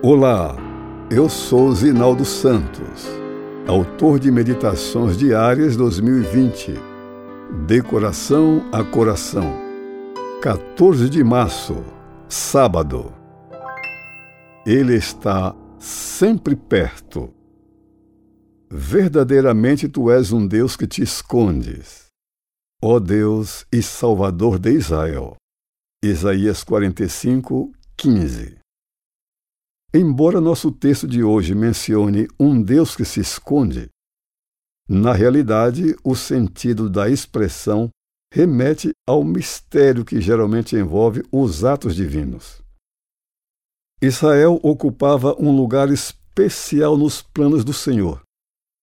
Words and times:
Olá, 0.00 0.54
eu 1.10 1.28
sou 1.28 1.74
Zinaldo 1.74 2.24
Santos, 2.24 3.08
autor 3.66 4.20
de 4.20 4.30
Meditações 4.30 5.16
Diárias 5.16 5.76
2020, 5.76 6.72
De 7.66 7.82
Coração 7.82 8.64
a 8.70 8.84
Coração, 8.84 9.52
14 10.40 11.10
de 11.10 11.24
março, 11.24 11.84
sábado. 12.28 13.12
Ele 14.64 14.94
está 14.94 15.52
sempre 15.80 16.54
perto. 16.54 17.34
Verdadeiramente 18.70 19.88
tu 19.88 20.12
és 20.12 20.30
um 20.30 20.46
Deus 20.46 20.76
que 20.76 20.86
te 20.86 21.02
escondes, 21.02 22.06
ó 22.80 23.00
Deus 23.00 23.66
e 23.72 23.82
Salvador 23.82 24.60
de 24.60 24.70
Israel. 24.70 25.34
Isaías 26.04 26.62
45, 26.62 27.72
15. 27.96 28.57
Embora 29.92 30.38
nosso 30.38 30.70
texto 30.70 31.08
de 31.08 31.22
hoje 31.22 31.54
mencione 31.54 32.28
um 32.38 32.60
Deus 32.62 32.94
que 32.94 33.06
se 33.06 33.20
esconde, 33.20 33.88
na 34.86 35.14
realidade 35.14 35.96
o 36.04 36.14
sentido 36.14 36.90
da 36.90 37.08
expressão 37.08 37.88
remete 38.32 38.90
ao 39.06 39.24
mistério 39.24 40.04
que 40.04 40.20
geralmente 40.20 40.76
envolve 40.76 41.22
os 41.32 41.64
atos 41.64 41.94
divinos. 41.94 42.60
Israel 44.00 44.60
ocupava 44.62 45.34
um 45.42 45.56
lugar 45.56 45.90
especial 45.90 46.96
nos 46.96 47.22
planos 47.22 47.64
do 47.64 47.72
Senhor, 47.72 48.22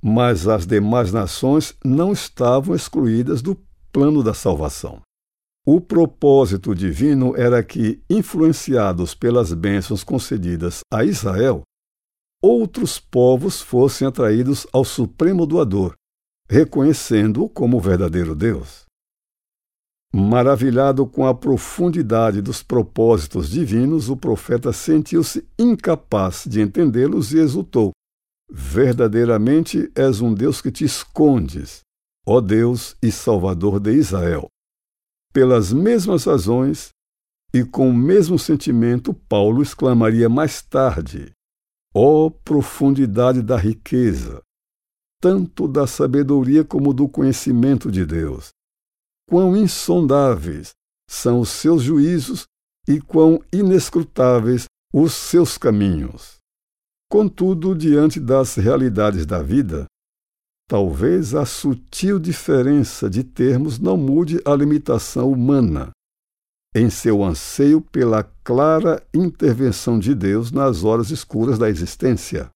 mas 0.00 0.46
as 0.46 0.66
demais 0.66 1.12
nações 1.12 1.74
não 1.84 2.12
estavam 2.12 2.76
excluídas 2.76 3.42
do 3.42 3.60
plano 3.92 4.22
da 4.22 4.32
salvação. 4.32 5.02
O 5.64 5.80
propósito 5.80 6.74
divino 6.74 7.36
era 7.36 7.62
que, 7.62 8.02
influenciados 8.10 9.14
pelas 9.14 9.52
bênçãos 9.52 10.02
concedidas 10.02 10.80
a 10.92 11.04
Israel, 11.04 11.62
outros 12.42 12.98
povos 12.98 13.60
fossem 13.60 14.08
atraídos 14.08 14.66
ao 14.72 14.84
Supremo 14.84 15.46
Doador, 15.46 15.94
reconhecendo-o 16.50 17.48
como 17.48 17.78
verdadeiro 17.78 18.34
Deus. 18.34 18.86
Maravilhado 20.12 21.06
com 21.06 21.28
a 21.28 21.34
profundidade 21.34 22.42
dos 22.42 22.60
propósitos 22.60 23.48
divinos, 23.48 24.08
o 24.10 24.16
profeta 24.16 24.72
sentiu-se 24.72 25.46
incapaz 25.56 26.44
de 26.44 26.60
entendê-los 26.60 27.32
e 27.32 27.38
exultou: 27.38 27.92
Verdadeiramente 28.50 29.90
és 29.94 30.20
um 30.20 30.34
Deus 30.34 30.60
que 30.60 30.72
te 30.72 30.84
escondes, 30.84 31.82
ó 32.26 32.40
Deus 32.40 32.96
e 33.00 33.12
Salvador 33.12 33.78
de 33.78 33.92
Israel. 33.92 34.48
Pelas 35.32 35.72
mesmas 35.72 36.24
razões 36.24 36.90
e 37.54 37.64
com 37.64 37.88
o 37.88 37.94
mesmo 37.94 38.38
sentimento, 38.38 39.14
Paulo 39.14 39.62
exclamaria 39.62 40.28
mais 40.28 40.60
tarde: 40.60 41.32
Ó 41.94 42.26
oh, 42.26 42.30
profundidade 42.30 43.42
da 43.42 43.56
riqueza, 43.56 44.42
tanto 45.20 45.66
da 45.66 45.86
sabedoria 45.86 46.64
como 46.64 46.92
do 46.92 47.08
conhecimento 47.08 47.90
de 47.90 48.04
Deus! 48.04 48.50
Quão 49.28 49.56
insondáveis 49.56 50.72
são 51.08 51.40
os 51.40 51.48
seus 51.48 51.82
juízos 51.82 52.46
e 52.86 53.00
quão 53.00 53.40
inescrutáveis 53.52 54.66
os 54.92 55.14
seus 55.14 55.56
caminhos! 55.56 56.38
Contudo, 57.10 57.74
diante 57.74 58.18
das 58.18 58.56
realidades 58.56 59.24
da 59.24 59.42
vida, 59.42 59.86
Talvez 60.72 61.34
a 61.34 61.44
sutil 61.44 62.18
diferença 62.18 63.10
de 63.10 63.22
termos 63.22 63.78
não 63.78 63.94
mude 63.94 64.40
a 64.42 64.54
limitação 64.54 65.30
humana 65.30 65.90
em 66.74 66.88
seu 66.88 67.22
anseio 67.22 67.82
pela 67.82 68.24
clara 68.42 69.06
intervenção 69.12 69.98
de 69.98 70.14
Deus 70.14 70.50
nas 70.50 70.82
horas 70.82 71.10
escuras 71.10 71.58
da 71.58 71.68
existência. 71.68 72.48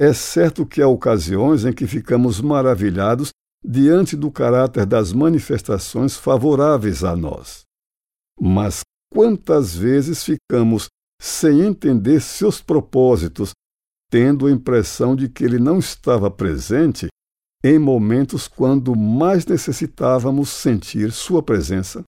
É 0.00 0.14
certo 0.14 0.64
que 0.64 0.80
há 0.80 0.88
ocasiões 0.88 1.66
em 1.66 1.74
que 1.74 1.86
ficamos 1.86 2.40
maravilhados 2.40 3.28
diante 3.62 4.16
do 4.16 4.30
caráter 4.30 4.86
das 4.86 5.12
manifestações 5.12 6.16
favoráveis 6.16 7.04
a 7.04 7.14
nós. 7.14 7.64
Mas 8.40 8.80
quantas 9.12 9.76
vezes 9.76 10.24
ficamos 10.24 10.86
sem 11.20 11.60
entender 11.60 12.20
seus 12.20 12.62
propósitos, 12.62 13.50
tendo 14.10 14.46
a 14.46 14.50
impressão 14.50 15.14
de 15.14 15.28
que 15.28 15.44
ele 15.44 15.58
não 15.58 15.78
estava 15.78 16.30
presente 16.30 17.08
em 17.64 17.78
momentos 17.78 18.48
quando 18.48 18.96
mais 18.96 19.46
necessitávamos 19.46 20.50
sentir 20.50 21.12
Sua 21.12 21.42
presença, 21.42 22.02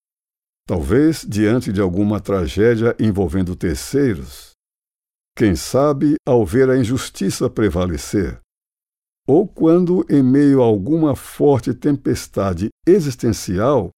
talvez 0.67 1.25
diante 1.29 1.73
de 1.73 1.81
alguma 1.81 2.19
tragédia 2.21 2.97
envolvendo 2.99 3.55
terceiros, 3.55 4.53
quem 5.37 5.55
sabe 5.55 6.15
ao 6.27 6.45
ver 6.45 6.71
a 6.71 6.79
injustiça 6.79 7.51
prevalecer, 7.51 8.41
ou 9.27 9.49
quando, 9.49 10.05
em 10.11 10.23
meio 10.23 10.63
a 10.63 10.65
alguma 10.65 11.17
forte 11.17 11.73
tempestade 11.73 12.69
existencial, 12.87 13.91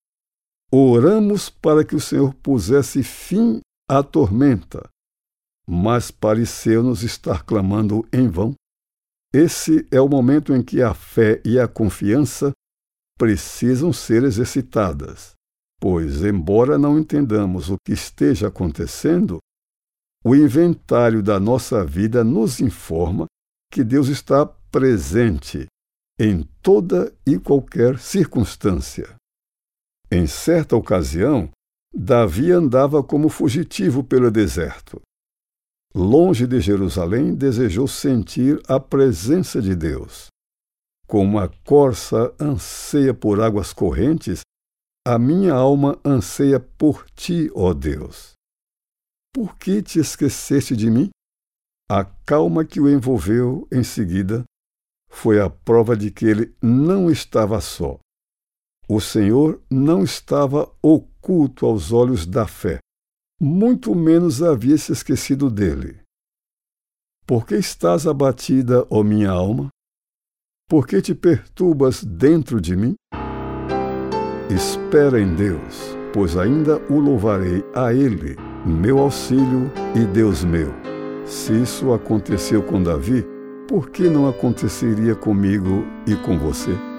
oramos 0.72 1.50
para 1.50 1.84
que 1.84 1.94
o 1.94 2.00
Senhor 2.00 2.32
pusesse 2.34 3.02
fim 3.02 3.60
à 3.88 4.02
tormenta, 4.02 4.88
mas 5.66 6.10
pareceu-nos 6.10 7.02
estar 7.02 7.44
clamando 7.44 8.06
em 8.12 8.28
vão. 8.28 8.54
Esse 9.38 9.86
é 9.90 10.00
o 10.00 10.08
momento 10.08 10.54
em 10.54 10.62
que 10.62 10.80
a 10.80 10.94
fé 10.94 11.42
e 11.44 11.60
a 11.60 11.68
confiança 11.68 12.52
precisam 13.18 13.92
ser 13.92 14.24
exercitadas, 14.24 15.34
pois, 15.78 16.24
embora 16.24 16.78
não 16.78 16.98
entendamos 16.98 17.68
o 17.68 17.76
que 17.84 17.92
esteja 17.92 18.48
acontecendo, 18.48 19.36
o 20.24 20.34
inventário 20.34 21.22
da 21.22 21.38
nossa 21.38 21.84
vida 21.84 22.24
nos 22.24 22.60
informa 22.60 23.26
que 23.70 23.84
Deus 23.84 24.08
está 24.08 24.46
presente 24.46 25.66
em 26.18 26.42
toda 26.62 27.14
e 27.26 27.38
qualquer 27.38 27.98
circunstância. 27.98 29.16
Em 30.10 30.26
certa 30.26 30.76
ocasião, 30.76 31.50
Davi 31.94 32.52
andava 32.52 33.02
como 33.02 33.28
fugitivo 33.28 34.02
pelo 34.02 34.30
deserto 34.30 35.02
longe 35.96 36.46
de 36.46 36.60
Jerusalém, 36.60 37.34
desejou 37.34 37.88
sentir 37.88 38.60
a 38.68 38.78
presença 38.78 39.62
de 39.62 39.74
Deus. 39.74 40.26
Como 41.08 41.38
a 41.38 41.48
corça 41.64 42.34
anseia 42.38 43.14
por 43.14 43.40
águas 43.40 43.72
correntes, 43.72 44.40
a 45.06 45.18
minha 45.18 45.54
alma 45.54 45.98
anseia 46.04 46.60
por 46.60 47.08
ti, 47.12 47.50
ó 47.54 47.72
Deus. 47.72 48.32
Por 49.32 49.56
que 49.56 49.80
te 49.80 49.98
esqueceste 49.98 50.76
de 50.76 50.90
mim? 50.90 51.08
A 51.88 52.04
calma 52.04 52.64
que 52.64 52.80
o 52.80 52.90
envolveu 52.90 53.66
em 53.72 53.82
seguida 53.82 54.44
foi 55.08 55.40
a 55.40 55.48
prova 55.48 55.96
de 55.96 56.10
que 56.10 56.26
ele 56.26 56.54
não 56.60 57.10
estava 57.10 57.58
só. 57.60 57.98
O 58.86 59.00
Senhor 59.00 59.62
não 59.70 60.04
estava 60.04 60.70
oculto 60.82 61.64
aos 61.64 61.90
olhos 61.90 62.26
da 62.26 62.46
fé 62.46 62.80
muito 63.40 63.94
menos 63.94 64.42
havia 64.42 64.76
se 64.78 64.92
esquecido 64.92 65.50
dele. 65.50 66.00
Por 67.26 67.46
que 67.46 67.56
estás 67.56 68.06
abatida, 68.06 68.86
ó 68.88 69.02
minha 69.02 69.30
alma? 69.30 69.68
Por 70.68 70.86
que 70.86 71.02
te 71.02 71.14
perturbas 71.14 72.02
dentro 72.04 72.60
de 72.60 72.76
mim? 72.76 72.94
Espera 74.48 75.20
em 75.20 75.34
Deus, 75.34 75.96
pois 76.12 76.36
ainda 76.36 76.78
o 76.90 76.98
louvarei 76.98 77.64
a 77.74 77.92
Ele, 77.92 78.36
meu 78.64 78.98
auxílio 78.98 79.70
e 79.94 80.04
Deus 80.06 80.44
meu. 80.44 80.72
Se 81.24 81.52
isso 81.52 81.92
aconteceu 81.92 82.62
com 82.62 82.82
Davi, 82.82 83.24
por 83.68 83.90
que 83.90 84.08
não 84.08 84.28
aconteceria 84.28 85.14
comigo 85.14 85.84
e 86.06 86.14
com 86.14 86.38
você? 86.38 86.95